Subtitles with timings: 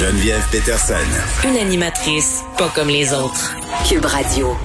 [0.00, 0.94] Geneviève Peterson.
[1.46, 3.54] Une animatrice pas comme les autres.
[3.86, 4.56] Cube Radio.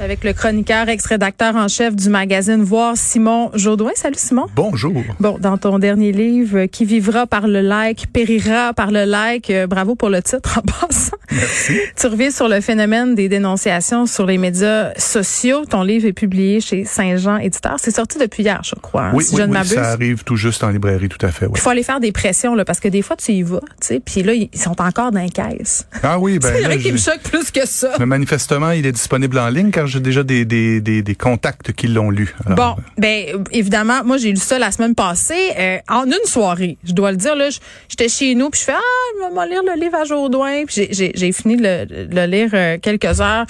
[0.00, 3.92] Avec le chroniqueur, ex-rédacteur en chef du magazine Voir, Simon Jaudoin.
[3.94, 4.46] Salut Simon.
[4.56, 4.94] Bonjour.
[5.20, 9.50] Bon, dans ton dernier livre, Qui vivra par le like, périra par le like.
[9.50, 11.16] Euh, bravo pour le titre en passant.
[11.32, 11.78] Merci.
[11.98, 15.64] Tu reviens sur le phénomène des dénonciations sur les médias sociaux.
[15.64, 17.76] Ton livre est publié chez Saint-Jean Éditeur.
[17.78, 19.04] C'est sorti depuis hier, je crois.
[19.06, 21.30] hein, Oui, si oui, je ne oui, ça arrive tout juste en librairie, tout à
[21.30, 21.46] fait.
[21.54, 23.86] Il faut aller faire des pressions là, parce que des fois tu y vas, tu
[23.86, 25.86] sais, puis là ils sont encore dans les caisses.
[26.02, 27.92] Ah oui, ben Il y en a là, qui me choquent plus que ça.
[27.98, 31.72] mais manifestement, il est disponible en ligne car j'ai déjà des, des, des, des contacts
[31.72, 32.34] qui l'ont lu.
[32.46, 36.12] Alors, Bon, ben euh, évidemment, moi j'ai lu ça la semaine passée euh, en une
[36.26, 36.76] soirée.
[36.84, 37.48] Je dois le dire là,
[37.88, 38.80] j'étais chez nous puis je fais ah,
[39.20, 42.26] je vais m'en lire le livre à Jourdain puis j'ai- j'ai fini de le, le
[42.26, 43.46] lire euh, quelques heures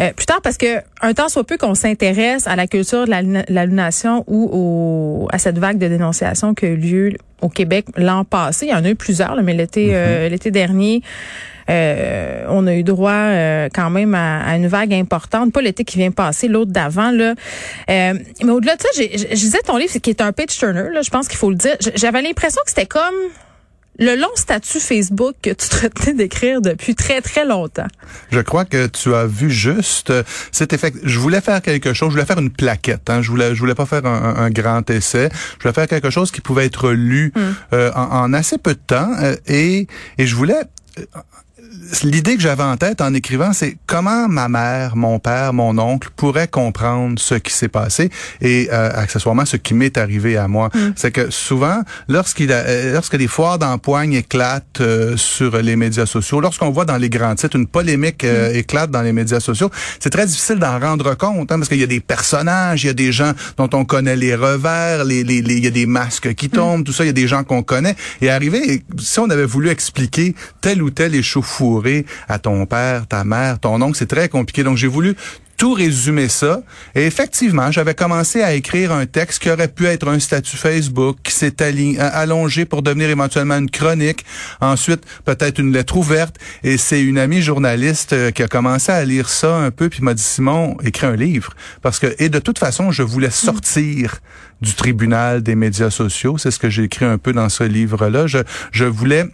[0.00, 3.10] euh, plus tard parce que un temps soit peu qu'on s'intéresse à la culture de
[3.10, 7.48] la luna- l'aliénation ou au, à cette vague de dénonciation qui a eu lieu au
[7.48, 8.66] Québec l'an passé.
[8.66, 11.02] Il y en a eu plusieurs, là, mais l'été euh, l'été dernier.
[11.70, 15.84] Euh, on a eu droit euh, quand même à, à une vague importante, pas l'été
[15.84, 17.34] qui vient passer, l'autre d'avant là.
[17.88, 20.88] Euh, mais au-delà de ça, j'ai- je disais ton livre qui est un page turner
[20.92, 21.76] là, je pense qu'il faut le dire.
[21.94, 23.14] J'avais l'impression que c'était comme
[24.02, 27.86] le long statut Facebook que tu te retenais d'écrire depuis très très longtemps.
[28.30, 30.92] Je crois que tu as vu juste euh, cet effet.
[31.02, 32.08] Je voulais faire quelque chose.
[32.08, 33.08] Je voulais faire une plaquette.
[33.08, 33.22] Hein.
[33.22, 35.28] Je voulais, je voulais pas faire un, un- grand essai.
[35.58, 37.32] Je voulais faire quelque chose qui pouvait être lu
[37.72, 39.10] euh, en, en assez peu de temps.
[39.22, 39.86] euh, et,
[40.18, 40.60] et je voulais.
[40.98, 41.04] euh,
[42.04, 46.08] L'idée que j'avais en tête en écrivant, c'est comment ma mère, mon père, mon oncle
[46.16, 48.10] pourraient comprendre ce qui s'est passé
[48.40, 50.70] et euh, accessoirement ce qui m'est arrivé à moi.
[50.96, 56.06] C'est que souvent, lorsqu'il a, euh, lorsque des foires d'empoigne éclatent euh, sur les médias
[56.06, 59.70] sociaux, lorsqu'on voit dans les grands titres une polémique euh, éclate dans les médias sociaux,
[60.00, 62.90] c'est très difficile d'en rendre compte hein, parce qu'il y a des personnages, il y
[62.90, 65.86] a des gens dont on connaît les revers, les, les, les- il y a des
[65.86, 67.94] masques qui tombent, tout ça, il y a des gens qu'on connaît.
[68.22, 71.14] Et arrivé, si on avait voulu expliquer tel ou tel
[72.28, 74.62] à ton père, ta mère, ton oncle, c'est très compliqué.
[74.62, 75.16] Donc j'ai voulu
[75.62, 76.60] tout résumer ça.
[76.96, 81.18] Et effectivement, j'avais commencé à écrire un texte qui aurait pu être un statut Facebook,
[81.22, 81.54] qui s'est
[82.00, 84.24] allongé pour devenir éventuellement une chronique.
[84.60, 86.36] Ensuite, peut-être une lettre ouverte.
[86.64, 90.02] Et c'est une amie journaliste euh, qui a commencé à lire ça un peu, puis
[90.02, 91.52] m'a dit, Simon, écris un livre.
[91.80, 94.16] Parce que, et de toute façon, je voulais sortir
[94.62, 96.38] du tribunal des médias sociaux.
[96.38, 98.26] C'est ce que j'ai écrit un peu dans ce livre-là.
[98.26, 98.38] Je,
[98.72, 99.28] je voulais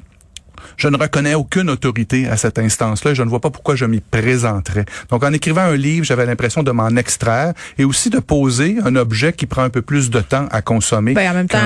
[0.77, 3.15] je ne reconnais aucune autorité à cette instance-là.
[3.15, 4.85] Je ne vois pas pourquoi je m'y présenterais.
[5.11, 8.97] Donc, en écrivant un livre, j'avais l'impression de m'en extraire et aussi de poser un
[8.97, 11.59] objet qui prend un peu plus de temps à consommer Ben, en même temps,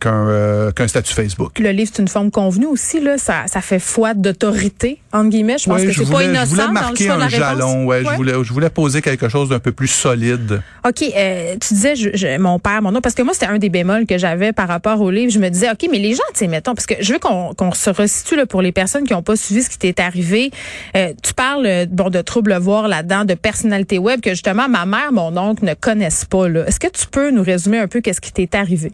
[0.00, 0.80] qu'un euh, oui.
[0.84, 1.58] euh, statut Facebook.
[1.58, 5.58] Le livre c'est une forme convenue aussi là, ça ça fait foi d'autorité entre guillemets.
[5.58, 7.26] Je pense Ouais, que c'est pas innocent je voulais dans le marquer choix de la
[7.26, 7.84] un jalon.
[7.86, 8.04] Ouais, Ouais.
[8.12, 10.62] Je, voulais, je voulais poser quelque chose d'un peu plus solide.
[10.86, 13.58] OK, euh, tu disais je, je- mon père, mon oncle, parce que moi, c'était un
[13.58, 15.30] des bémols que j'avais par rapport au livre.
[15.32, 17.52] Je me disais, OK, mais les gens, tu sais, mettons, parce que je veux qu'on
[17.54, 20.50] qu'on se resitue là, pour les personnes qui n'ont pas suivi ce qui t'est arrivé.
[20.96, 24.86] Euh, tu parles euh, bon de troubles voir là-dedans, de personnalité web que justement ma
[24.86, 26.46] mère, mon oncle ne connaissent pas.
[26.46, 28.92] Est-ce que tu peux nous résumer un peu qu'est-ce qui t'est arrivé?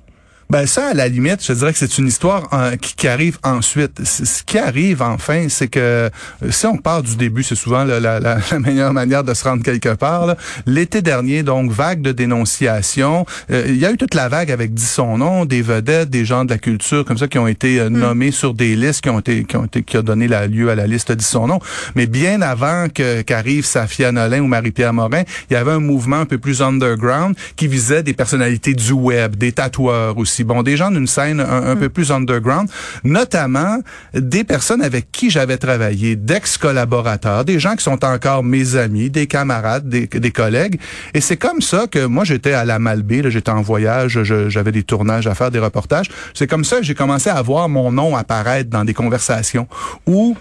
[0.49, 3.37] Ben ça, à la limite, je dirais que c'est une histoire euh, qui, qui arrive
[3.43, 4.05] ensuite.
[4.05, 6.09] Ce qui arrive enfin, c'est que euh,
[6.51, 9.65] si on part du début, c'est souvent la, la- la- meilleure manière de se rendre
[9.65, 10.37] quelque part.
[10.65, 13.27] L'été dernier, donc vague de dénonciation.
[13.51, 16.25] Euh, il y a eu toute la vague avec dit son nom, des vedettes, des
[16.25, 19.11] gens de la culture comme ça qui ont été euh, nommés sur des listes, qui
[19.11, 21.49] ont été, qui ont été, qui a donné la, lieu à la liste dit son
[21.49, 21.59] nom.
[21.97, 26.21] Mais bien avant que qu'arrive Safia Nolin ou Marie-Pierre Morin, il y avait un mouvement
[26.21, 30.36] un peu plus underground qui visait des personnalités du web, des tatoueurs aussi.
[30.45, 32.69] Bon, des gens d'une scène un, un peu plus underground,
[33.05, 33.79] notamment
[34.15, 39.27] des personnes avec qui j'avais travaillé, d'ex-collaborateurs, des gens qui sont encore mes amis, des
[39.27, 40.81] camarades, des, des collègues.
[41.15, 44.83] Et c'est comme ça que moi, j'étais à la Malbaie, j'étais en voyage, j'avais des
[44.83, 46.09] tournages à faire, des reportages.
[46.35, 49.67] C'est comme ça que j'ai commencé à voir mon nom apparaître dans des conversations
[50.07, 50.37] où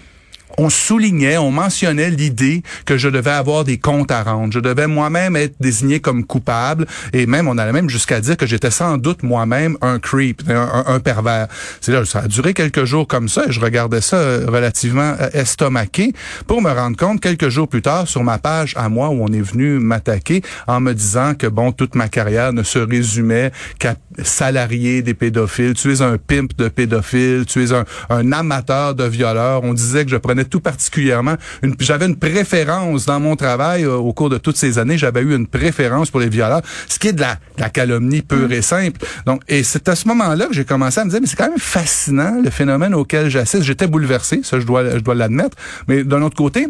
[0.58, 4.52] on soulignait, on mentionnait l'idée que je devais avoir des comptes à rendre.
[4.52, 8.46] Je devais moi-même être désigné comme coupable et même, on allait même jusqu'à dire que
[8.46, 11.48] j'étais sans doute moi-même un creep, un, pervers.
[11.80, 15.14] C'est là, ça a duré quelques jours comme ça et je regardais ça euh, relativement
[15.20, 16.12] euh, estomaqué
[16.46, 19.32] pour me rendre compte quelques jours plus tard sur ma page à moi où on
[19.32, 23.94] est venu m'attaquer en me disant que bon, toute ma carrière ne se résumait qu'à
[24.22, 25.74] salarier des pédophiles.
[25.74, 29.62] Tu es un pimp de pédophiles, tu es un, un amateur de violeurs.
[29.64, 31.36] On disait que je prenais tout particulièrement,
[31.80, 35.34] j'avais une préférence dans mon travail euh, au cours de toutes ces années, j'avais eu
[35.34, 38.62] une préférence pour les violeurs, ce qui est de la, de la calomnie pure et
[38.62, 39.00] simple.
[39.26, 41.48] Donc, et c'est à ce moment-là que j'ai commencé à me dire, mais c'est quand
[41.48, 43.62] même fascinant le phénomène auquel j'assiste.
[43.62, 45.56] J'étais bouleversé, ça je dois, je dois l'admettre.
[45.88, 46.68] Mais d'un autre côté,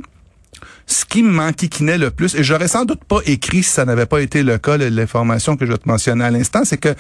[0.87, 4.21] ce qui me le plus, et j'aurais sans doute pas écrit si ça n'avait pas
[4.21, 6.95] été le cas, l'information que je vais te mentionner à l'instant, c'est que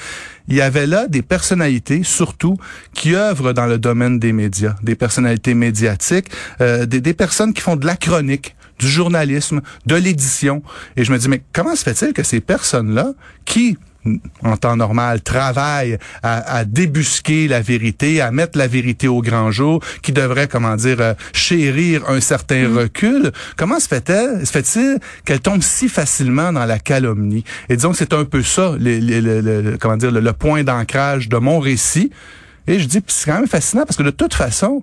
[0.49, 2.56] il y avait là des personnalités, surtout,
[2.94, 6.31] qui œuvrent dans le domaine des médias, des personnalités médiatiques,
[6.61, 10.62] euh, des, des personnes qui font de la chronique, du journalisme, de l'édition.
[10.97, 13.12] Et je me dis, mais comment se fait-il que ces personnes-là,
[13.44, 13.79] qui
[14.43, 19.82] en temps normal, travaillent à, débusquer la vérité, à mettre la vérité au grand jour,
[20.03, 22.79] qui devrait, comment dire, euh, chérir un certain mm.
[22.79, 23.32] recul.
[23.56, 27.44] Comment se fait-elle, se fait-il qu'elle tombe si facilement dans la calomnie?
[27.69, 31.58] Et disons que c'est un peu ça, le, comment dire, le point d'ancrage de mon
[31.58, 32.11] récit.
[32.67, 34.82] Et je dis, c'est quand même fascinant parce que de toute façon,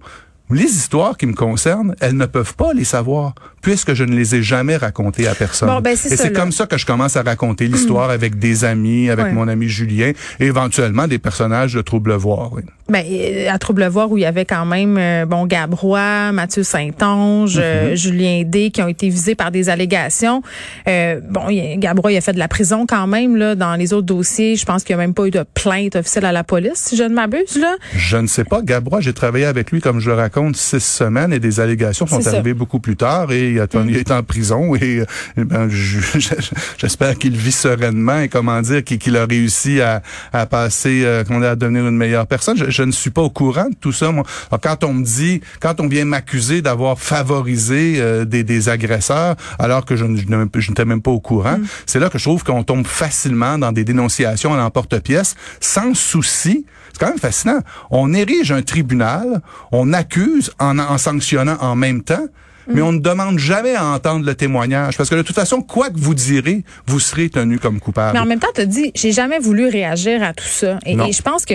[0.50, 4.36] les histoires qui me concernent, elles ne peuvent pas les savoir puisque je ne les
[4.36, 5.70] ai jamais racontées à personne.
[5.82, 9.32] Ben, et c'est comme ça que je commence à raconter l'histoire avec des amis, avec
[9.32, 12.52] mon ami Julien et éventuellement des personnages de Trouble-Voir.
[12.54, 12.64] Oui.
[12.90, 13.06] Ben,
[13.50, 17.96] à Trouble-Voir où il y avait quand même euh, bon Gabrois, Mathieu Saint-Onge, euh, mm-hmm.
[17.96, 20.44] Julien D qui ont été visés par des allégations.
[20.90, 21.48] Euh, bon,
[21.78, 24.58] Gabrois il a fait de la prison quand même là dans les autres dossiers.
[24.58, 26.98] Je pense qu'il n'y a même pas eu de plainte officielle à la police, si
[26.98, 27.76] je ne m'abuse là.
[27.96, 28.62] Je ne sais pas.
[28.62, 32.26] Gabrois, j'ai travaillé avec lui comme je le raconte six semaines et des allégations sont
[32.28, 35.06] arrivées beaucoup plus tard et il, il est en prison et, euh,
[35.38, 35.70] ben,
[36.78, 40.02] j'espère qu'il vit sereinement et comment dire qu'il a réussi à,
[40.32, 42.58] à passer, euh, dire, à devenir une meilleure personne.
[42.58, 44.12] Je, ne suis pas au courant de tout ça.
[44.12, 44.24] Moi.
[44.62, 49.86] quand on me dit, quand on vient m'accuser d'avoir favorisé euh, des, des, agresseurs alors
[49.86, 51.66] que je, je n'étais même pas au courant, mm.
[51.86, 56.66] c'est là que je trouve qu'on tombe facilement dans des dénonciations à l'emporte-pièce sans souci.
[56.94, 57.60] C'est quand même fascinant.
[57.92, 59.42] On érige un tribunal,
[59.72, 62.28] on accuse en, en sanctionnant en même temps
[62.68, 65.90] mais on ne demande jamais à entendre le témoignage parce que de toute façon, quoi
[65.90, 68.14] que vous direz, vous serez tenu comme coupable.
[68.14, 70.80] Mais en même temps, tu dit, j'ai jamais voulu réagir à tout ça.
[70.86, 71.54] Et, je pense que,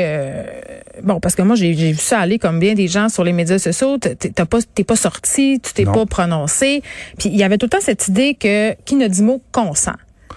[1.03, 3.59] bon, parce que moi, j'ai vu ça aller comme bien des gens sur les médias
[3.59, 3.99] sociaux.
[3.99, 6.83] T'es pas, t'es pas sorti, tu t'es pas prononcé.
[7.19, 9.93] Puis il y avait tout le temps cette idée que qui ne dit mot consent?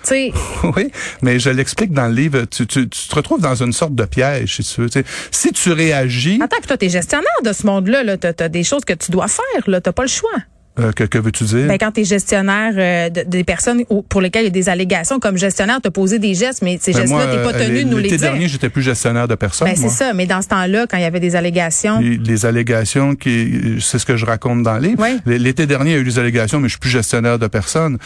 [0.75, 2.45] oui, mais je l'explique dans le livre.
[2.45, 5.03] Tu, tu, tu, te retrouves dans une sorte de piège, si tu veux.
[5.31, 6.39] Si tu réagis...
[6.41, 8.03] Attends, puis toi, t'es gestionnaire de ce monde-là.
[8.03, 8.17] Là.
[8.17, 9.67] T'as as des choses que tu dois faire.
[9.67, 9.81] Là.
[9.81, 10.31] T'as pas le choix.
[10.79, 11.67] Euh, que, que veux-tu dire?
[11.67, 15.19] Ben, quand tu es gestionnaire euh, des personnes pour lesquelles il y a des allégations,
[15.19, 17.89] comme gestionnaire, tu as posé des gestes, mais ces ben, gestes-là, tu pas tenu de
[17.89, 18.11] nous les dire.
[18.11, 19.67] L'été dernier, j'étais plus gestionnaire de personnes.
[19.67, 21.99] Ben, c'est ça, mais dans ce temps-là, quand il y avait des allégations...
[21.99, 25.05] Les, allégations, qui c'est ce que je raconte dans le livre.
[25.25, 27.97] L'été dernier, il y a eu des allégations, mais je suis plus gestionnaire de personnes.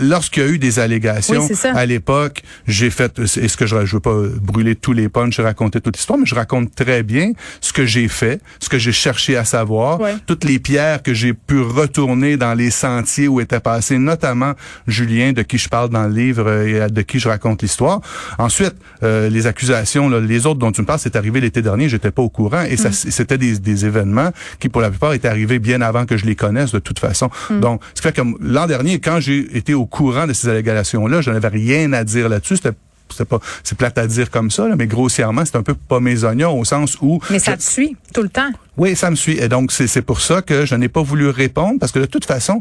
[0.00, 3.18] Lorsqu'il y a eu des allégations, à l'époque, j'ai fait...
[3.18, 6.34] Est-ce que je ne veux pas brûler tous les punchs, raconter toute l'histoire, mais je
[6.34, 10.58] raconte très bien ce que j'ai fait, ce que j'ai cherché à savoir, toutes les
[10.58, 14.52] pierres que j'ai pu retourner dans les sentiers où était passé notamment
[14.86, 18.00] Julien, de qui je parle dans le livre euh, et de qui je raconte l'histoire.
[18.38, 22.10] Ensuite, euh, les accusations, les autres dont tu me parles, c'est arrivé l'été dernier, j'étais
[22.10, 22.92] pas au courant et mm.
[22.92, 26.36] c'était des, des, événements qui, pour la plupart, étaient arrivés bien avant que je les
[26.36, 27.28] connaisse de toute façon.
[27.50, 27.60] Mm.
[27.60, 31.30] Donc, ce fait que l'an dernier, quand j'ai été au courant de ces allégations-là, je
[31.30, 32.56] n'avais rien à dire là-dessus.
[32.56, 32.76] C'était
[33.16, 36.24] c'est pas c'est plate à dire comme ça mais grossièrement c'est un peu pas mes
[36.24, 38.50] oignons au sens où mais ça te suit tout le temps.
[38.76, 39.38] Oui ça me suit.
[39.38, 42.06] Et donc c'est c'est pour ça que je n'ai pas voulu répondre parce que de
[42.06, 42.60] toute façon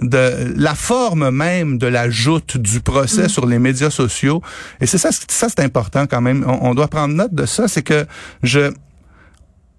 [0.00, 3.28] de la forme même de la joute du procès mm.
[3.28, 4.42] sur les médias sociaux
[4.80, 6.44] et c'est ça ça c'est important quand même.
[6.46, 8.06] On, on doit prendre note de ça c'est que
[8.42, 8.72] je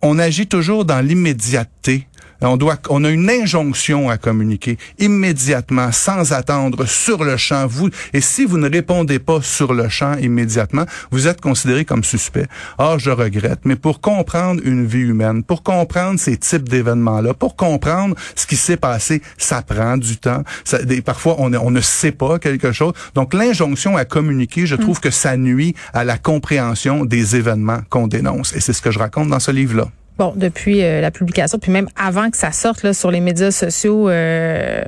[0.01, 2.07] on agit toujours dans l'immédiateté
[2.41, 7.67] on doit, on a une injonction à communiquer immédiatement, sans attendre, sur le champ.
[7.67, 12.03] Vous, et si vous ne répondez pas sur le champ immédiatement, vous êtes considéré comme
[12.03, 12.47] suspect.
[12.77, 17.55] Or, je regrette, mais pour comprendre une vie humaine, pour comprendre ces types d'événements-là, pour
[17.55, 20.43] comprendre ce qui s'est passé, ça prend du temps.
[20.63, 22.93] Ça, des, parfois, on, on ne sait pas quelque chose.
[23.13, 25.01] Donc, l'injonction à communiquer, je trouve mm.
[25.01, 28.53] que ça nuit à la compréhension des événements qu'on dénonce.
[28.53, 29.87] Et c'est ce que je raconte dans ce livre-là.
[30.17, 33.51] Bon, depuis euh, la publication, puis même avant que ça sorte là, sur les médias
[33.51, 34.83] sociaux, euh,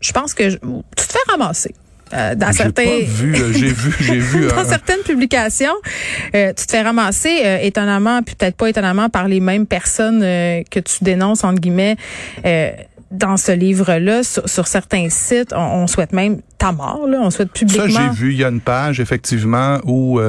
[0.00, 1.74] je pense que tu te fais ramasser.
[2.12, 5.76] Euh, dans certains vu, j'ai vu j'ai vu dans certaines publications
[6.32, 11.04] tu te fais ramasser étonnamment puis peut-être pas étonnamment par les mêmes personnes que tu
[11.04, 11.96] dénonces entre guillemets
[13.10, 17.88] dans ce livre-là, sur, certains sites, on, souhaite même ta mort, là, on souhaite publiquement.
[17.88, 20.20] Ça, j'ai vu, il y a une page, effectivement, où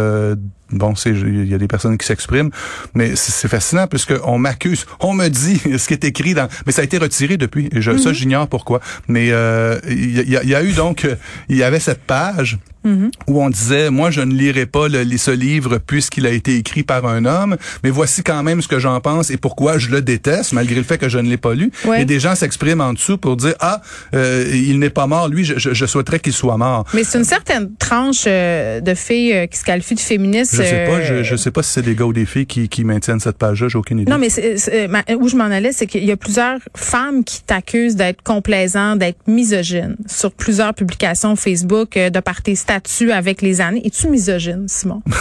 [0.72, 2.50] bon, c'est il y a des personnes qui s'expriment,
[2.94, 6.72] mais c'est fascinant puisque on m'accuse, on me dit ce qui est écrit dans, mais
[6.72, 7.70] ça a été retiré depuis.
[7.72, 8.16] Et je, Ça, mhm.
[8.16, 8.80] j'ignore pourquoi.
[9.08, 11.08] Mais euh, il y, a, y, a eu donc,
[11.50, 13.12] il y avait cette page Mm-hmm.
[13.28, 16.82] où on disait, moi, je ne lirai pas le, ce livre puisqu'il a été écrit
[16.82, 20.02] par un homme, mais voici quand même ce que j'en pense et pourquoi je le
[20.02, 21.72] déteste, malgré le fait que je ne l'ai pas lu.
[21.96, 23.84] Et des gens s'expriment en dessous pour dire, ah,
[24.16, 26.86] euh, il n'est pas mort, lui, je, je, souhaiterais qu'il soit mort.
[26.94, 30.56] Mais c'est une certaine tranche euh, de filles euh, qui se qualifient de féministes.
[30.58, 32.46] Je sais pas, je, euh, je sais pas si c'est des gars ou des filles
[32.46, 34.12] qui, qui maintiennent cette page-là, j'ai aucune idée.
[34.12, 37.24] Non, mais c'est- c'est- ma- où je m'en allais, c'est qu'il y a plusieurs femmes
[37.24, 43.42] qui t'accusent d'être complaisant, d'être misogyne sur plusieurs publications Facebook de par tes statuts avec
[43.42, 43.82] les années.
[43.86, 45.02] Es-tu misogyne, Simon?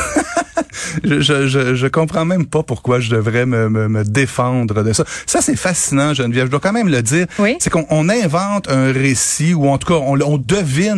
[1.05, 4.93] je, je, je, je comprends même pas pourquoi je devrais me, me, me défendre de
[4.93, 5.05] ça.
[5.27, 6.47] Ça, c'est fascinant, Geneviève.
[6.47, 7.27] Je dois quand même le dire.
[7.39, 7.57] Oui.
[7.59, 10.90] C'est qu'on on invente un récit ou en tout cas, on, on devine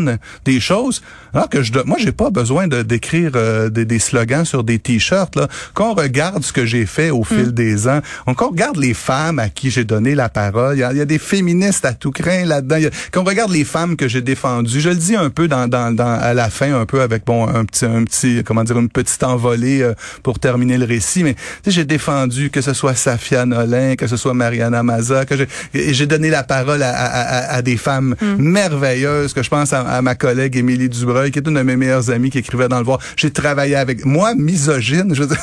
[0.44, 1.02] des choses.
[1.34, 4.78] Alors que je, moi, j'ai pas besoin de d'écrire euh, des, des slogans sur des
[4.78, 5.37] t-shirts.
[5.37, 8.50] Là, quand on regarde ce que j'ai fait au fil des ans, on, quand on
[8.50, 11.04] regarde les femmes à qui j'ai donné la parole, il y a, il y a
[11.06, 12.76] des féministes à tout craint là-dedans.
[12.76, 15.30] Il y a- Quand on regarde les femmes que j'ai défendues, je le dis un
[15.30, 18.42] peu dans, dans, dans à la fin, un peu avec bon un petit un petit
[18.44, 21.22] comment dire une petite envolée euh, pour terminer le récit.
[21.25, 21.34] Mais
[21.66, 25.34] j'ai défendu que ce soit Safia Nolin, que ce soit Mariana Maza, que
[25.72, 29.32] j'ai donné la parole à, à, à, à des femmes merveilleuses.
[29.32, 32.10] Que je pense à, à ma collègue Émilie Dubreuil, qui est une de mes meilleures
[32.10, 32.98] amies, qui écrivait dans le Voir.
[33.16, 35.14] J'ai travaillé avec moi misogyne.
[35.14, 35.38] Je, veux dire,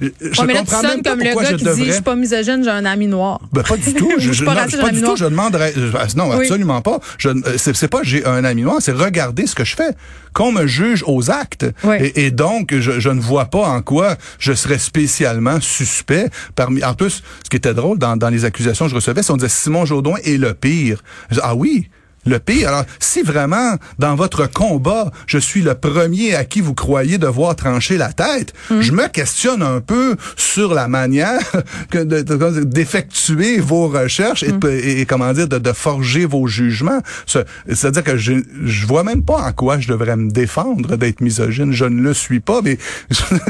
[0.00, 1.54] je, je Ouais, mais là, tu comprends sonnes même pas comme le gars je qui
[1.56, 1.92] dit, je devrais.
[1.92, 3.40] suis pas misogyne, j'ai un ami noir.
[3.52, 4.06] Ben, pas du tout.
[4.06, 5.04] Ou Je, je pas non, pas un du ami tout.
[5.04, 5.16] noir.
[5.16, 5.72] Je demanderais.
[5.76, 6.36] je- Non, Oui.
[6.36, 6.98] absolument pas.
[7.18, 9.90] Je, euh, c'est, pas j'ai un ami noir, c'est regarder ce que je fais.
[10.32, 11.66] Qu'on me juge aux actes.
[11.84, 11.96] Oui.
[12.00, 16.28] Et, et donc, je, je ne vois pas en quoi je serais spécialement suspect.
[16.56, 19.30] Parmi, en plus, ce qui était drôle dans, dans les accusations que je recevais, c'est
[19.32, 21.02] on disait Simon Jaudoin est le pire.
[21.42, 21.88] Ah oui?
[22.26, 22.68] Le pire.
[22.68, 27.54] Alors, si vraiment, dans votre combat, je suis le premier à qui vous croyez devoir
[27.56, 28.80] trancher la tête, Hmm.
[28.80, 31.38] je me questionne un peu sur la manière
[31.90, 34.58] que de- de- d'effectuer vos recherches et, Hmm.
[34.58, 37.00] de- et, et, comment dire, de, de forger vos jugements.
[37.26, 37.38] Ce-
[37.68, 41.72] C'est-à-dire que je, je vois même pas en quoi je devrais me défendre d'être misogyne.
[41.72, 42.78] Je ne le suis pas, mais...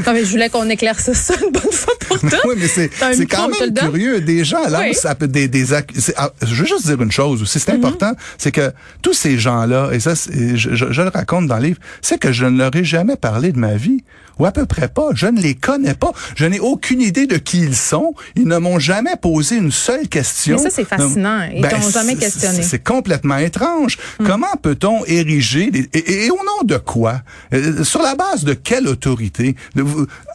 [0.05, 2.33] Non, mais je voulais qu'on éclaircisse ça une bonne fois pour toutes.
[2.45, 2.89] oui, mais c'est
[3.27, 4.21] quand même curieux.
[4.21, 4.93] Des gens là, Oui.
[4.93, 5.81] ça peut- des, des ah,
[6.41, 7.77] je veux juste dire une chose aussi, c'est Mm-hmm.
[7.77, 8.64] important, c'est que
[9.01, 12.57] tous ces gens-là, et ça, je le raconte dans le livre, c'est que je ne
[12.57, 14.03] leur ai jamais parlé de ma vie,
[14.39, 15.09] ou à peu près pas.
[15.13, 16.11] Je ne les connais pas.
[16.35, 18.13] Je n'ai aucune idée de qui ils sont.
[18.35, 20.57] Ils ne m'ont jamais posé une seule question.
[20.57, 21.41] Mais ça, c'est fascinant.
[21.53, 22.61] Ils Ben, t'ont jamais questionné.
[22.63, 23.97] C'est complètement étrange.
[24.19, 24.25] Mm.
[24.27, 27.21] Comment peut-on ériger des- et, et- et au nom de quoi?
[27.53, 29.55] Euh, Sur la base de quelle autorité?
[29.75, 29.83] De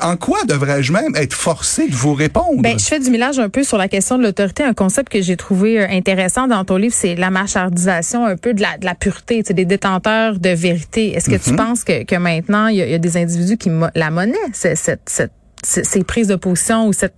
[0.01, 2.63] En quoi devrais-je même être forcé de vous répondre?
[2.63, 4.63] Ben, je fais du millage un peu sur la question de l'autorité.
[4.65, 8.55] Un concept que j'ai trouvé euh, intéressant dans ton livre, c'est la marchandisation un peu
[8.55, 11.15] de la, de la pureté, des détenteurs de vérité.
[11.17, 14.11] Est-ce que tu penses que, que maintenant, il y, y a des individus qui la
[14.11, 15.33] monnaie, c'est- cette, cette,
[15.63, 17.15] ces prises de position ou cette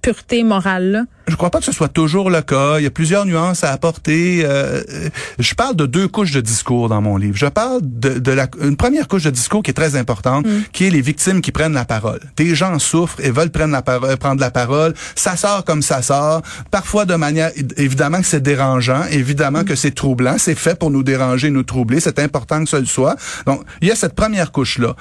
[0.00, 1.04] pureté morale-là?
[1.26, 2.78] Je crois pas que ce soit toujours le cas.
[2.78, 4.42] Il y a plusieurs nuances à apporter.
[4.44, 5.08] Euh, euh,
[5.40, 7.36] je parle de deux couches de discours dans mon livre.
[7.36, 10.86] Je parle de, de la, une première couche de discours qui est très importante, qui
[10.86, 12.20] est les victimes qui prennent la parole.
[12.36, 14.94] Des gens souffrent et veulent prendre la parole, prendre la parole.
[15.16, 16.42] Ça sort comme ça sort.
[16.70, 20.36] Parfois de manière, évidemment que c'est dérangeant, évidemment que c'est troublant.
[20.38, 21.98] C'est fait pour nous déranger, nous troubler.
[21.98, 23.16] C'est important que le soit.
[23.46, 24.94] Donc, il y a cette première couche-là.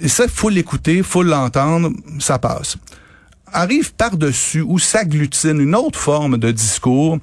[0.00, 2.76] Et ça, faut l'écouter, faut l'entendre, ça passe
[3.52, 7.18] arrive par-dessus ou s'agglutine une autre forme de discours.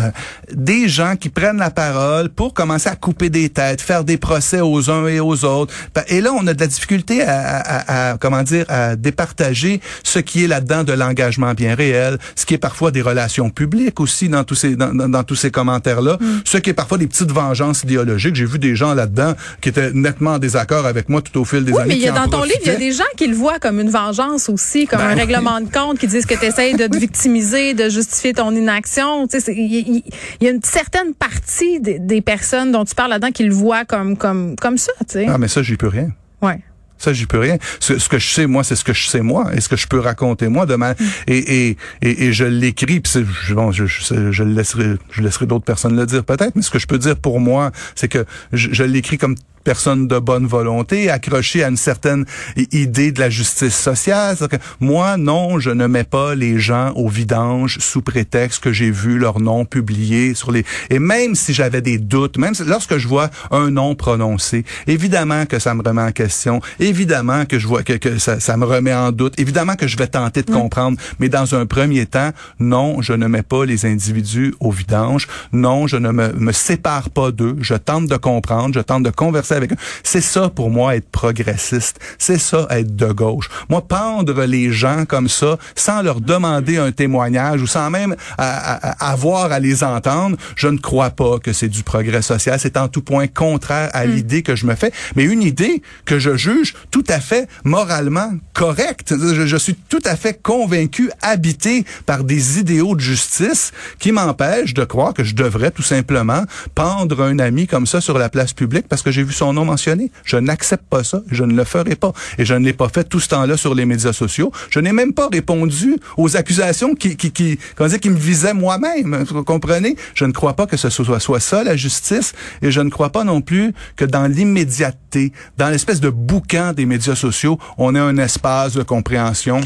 [0.00, 0.10] Euh,
[0.52, 4.60] des gens qui prennent la parole pour commencer à couper des têtes, faire des procès
[4.60, 5.74] aux uns et aux autres.
[6.08, 10.18] Et là, on a de la difficulté à, à- à- comment dire, à départager ce
[10.18, 14.28] qui est là-dedans de l'engagement bien réel, ce qui est parfois des relations publiques aussi
[14.28, 17.30] dans tous ces dans, dans- dans tous ces commentaires-là, ce qui est parfois des petites
[17.30, 18.34] vengeances idéologiques.
[18.34, 21.64] J'ai vu des gens là-dedans qui étaient nettement en désaccord avec moi tout au fil
[21.64, 21.88] des Oui, années.
[21.88, 23.58] mais il y a dans ton livre, il y a des gens qui le voient
[23.58, 25.20] comme une vengeance aussi, comme Ben un oui.
[25.20, 29.26] règlement de compte, qui disent que tu essayes de te victimiser, de justifier ton inaction.
[29.28, 29.52] Tu sais,
[29.86, 30.02] il
[30.40, 33.84] y, a une certaine partie des, des personnes dont tu parles là-dedans qui le voient
[33.84, 35.26] comme comme comme ça, tu sais.
[35.28, 36.10] Ah, mais ça, j'y peux rien.
[36.40, 36.58] Ouais.
[37.02, 37.58] Ça, j'y peux rien.
[37.80, 39.74] Ce, ce que je sais, moi, c'est ce que je sais, moi, et ce que
[39.74, 40.94] je peux raconter, moi, demain.
[41.26, 45.64] Et, et, et, et je l'écris, puis bon, je, je, je laisserai, je laisserai d'autres
[45.64, 48.68] personnes le dire peut-être, mais ce que je peux dire pour moi, c'est que je,
[48.72, 52.24] je l'écris comme personne de bonne volonté, accroché à une certaine
[52.72, 54.36] idée de la justice sociale.
[54.36, 58.90] Que moi, non, je ne mets pas les gens au vidange sous prétexte que j'ai
[58.90, 60.64] vu leur nom publié sur les...
[60.90, 65.46] Et même si j'avais des doutes, même si- lorsque je vois un nom prononcé, évidemment
[65.46, 68.64] que ça me remet en question, évidemment que je vois que, que ça, ça me
[68.64, 72.30] remet en doute, évidemment que je vais tenter de comprendre, mais dans un premier temps,
[72.58, 77.10] non, je ne mets pas les individus au vidange, non, je ne me, me sépare
[77.10, 79.76] pas d'eux, je tente de comprendre, je tente de converser converser avec eux.
[80.02, 81.98] C'est ça pour moi être progressiste.
[82.18, 83.48] C'est ça être de gauche.
[83.68, 89.52] Moi, pendre les gens comme ça, sans leur demander un témoignage ou sans même avoir
[89.52, 92.58] à les entendre, je ne crois pas que c'est du progrès social.
[92.60, 94.10] C'est en tout point contraire à hmm.
[94.10, 98.32] l'idée que je me fais, mais une idée que je juge tout à fait moralement
[98.52, 99.14] correcte.
[99.16, 104.74] Je, je suis tout à fait convaincu, habité par des idéaux de justice qui m'empêchent
[104.74, 106.44] de croire que je devrais tout simplement
[106.74, 109.64] pendre un ami comme ça sur la place publique parce que j'ai vu son nom
[109.64, 110.12] mentionné.
[110.24, 111.20] Je n'accepte pas ça.
[111.28, 112.12] Je ne le ferai pas.
[112.38, 114.52] Et je ne l'ai pas fait tout ce temps-là sur les médias sociaux.
[114.70, 117.58] Je n'ai même pas répondu aux accusations qui, qui, qui,
[117.88, 119.24] dire, qui me visaient moi-même.
[119.28, 119.96] Vous comprenez?
[120.14, 122.34] Je ne crois pas que ce soit, soit ça, la justice.
[122.62, 126.86] Et je ne crois pas non plus que dans l'immédiateté, dans l'espèce de boucan des
[126.86, 129.60] médias sociaux, on ait un espace de compréhension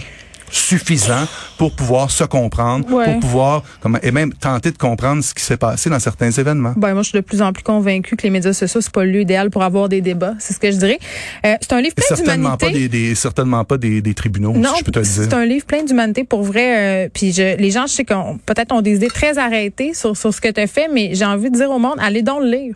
[0.51, 1.27] suffisant
[1.59, 5.57] pour pouvoir se comprendre, pour pouvoir comme, et même tenter de comprendre ce qui s'est
[5.57, 6.75] passé dans certains événements.
[6.77, 9.05] Ben, moi, je suis de plus en plus convaincu que les médias sociaux, c'est pas
[9.05, 10.35] le lieu idéal pour avoir des débats.
[10.39, 10.99] C'est ce que je dirais.
[11.45, 12.67] Euh, c'est un livre plein d'humanité.
[12.67, 15.15] Pas des, des, certainement pas des, des tribunaux, non, si je peux te le dire.
[15.15, 17.07] C'est un livre plein d'humanité pour vrai.
[17.07, 20.17] Euh, puis je, les gens, je sais qu'on peut-être ont des idées très arrêtées sur,
[20.17, 22.43] sur ce que tu as fait, mais j'ai envie de dire au monde, allez donc
[22.43, 22.75] le lire.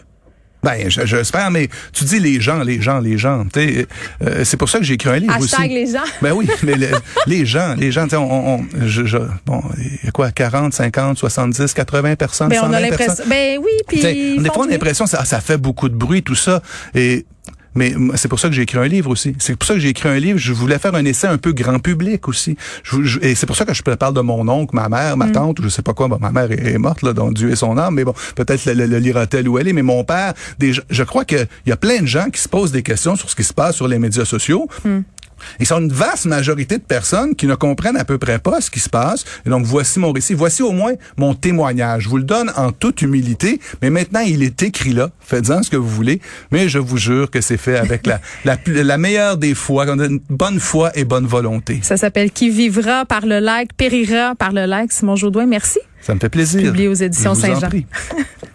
[0.62, 3.46] Ben, j'espère, mais tu dis les gens, les gens, les gens.
[3.56, 5.74] Euh, c'est pour ça que j'ai écrit un livre Hashtag aussi.
[5.74, 6.04] les gens.
[6.20, 6.74] Ben oui, mais
[7.26, 11.18] les gens, les gens, on, on je, je, bon, il y a quoi, 40, 50,
[11.18, 13.24] 70, 80 personnes, ben, on a l'impression.
[13.26, 14.00] Ben oui, puis.
[14.00, 16.62] Des fois, on a l'impression que ça, ça fait beaucoup de bruit, tout ça.
[16.94, 17.24] Et
[17.74, 19.34] mais c'est pour ça que j'ai écrit un livre aussi.
[19.38, 20.38] C'est pour ça que j'ai écrit un livre.
[20.38, 22.56] Je voulais faire un essai un peu grand public aussi.
[23.22, 25.32] et c'est pour ça que je parle de mon oncle, ma mère, ma mm.
[25.32, 26.08] tante, ou je sais pas quoi.
[26.08, 27.94] ma mère est, morte, là, donc Dieu est son âme.
[27.94, 29.72] Mais bon, peut-être le, le, lira-t-elle où elle est.
[29.72, 32.72] Mais mon père, des, je crois qu'il y a plein de gens qui se posent
[32.72, 34.68] des questions sur ce qui se passe sur les médias sociaux.
[34.84, 35.00] Mm.
[35.58, 38.70] Ils sont une vaste majorité de personnes qui ne comprennent à peu près pas ce
[38.70, 39.24] qui se passe.
[39.46, 40.34] Et donc, voici mon récit.
[40.34, 42.04] Voici au moins mon témoignage.
[42.04, 45.10] Je vous le donne en toute humilité, mais maintenant, il est écrit là.
[45.20, 46.20] Faites-en ce que vous voulez.
[46.50, 50.20] Mais je vous jure que c'est fait avec la, la, la meilleure des fois, une
[50.28, 51.80] bonne foi et bonne volonté.
[51.82, 54.92] Ça s'appelle Qui vivra par le like, périra par le like.
[54.92, 55.78] Simon Jodoin, merci.
[56.00, 56.62] Ça me fait plaisir.
[56.62, 57.68] Publié aux éditions Saint-Jean.